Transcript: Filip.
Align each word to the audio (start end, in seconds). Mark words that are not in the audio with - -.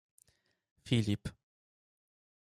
Filip. 0.83 1.27